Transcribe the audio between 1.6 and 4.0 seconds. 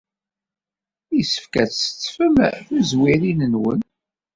ad tsettfem tuzwirin-nwen.